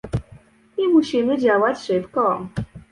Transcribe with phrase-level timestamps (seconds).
[0.77, 2.47] I musimy działać szybko